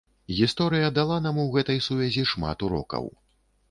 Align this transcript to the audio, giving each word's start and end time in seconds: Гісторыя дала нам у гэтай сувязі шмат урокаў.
Гісторыя 0.37 0.87
дала 0.97 1.19
нам 1.27 1.39
у 1.45 1.47
гэтай 1.59 1.79
сувязі 1.91 2.29
шмат 2.35 2.57
урокаў. 2.71 3.05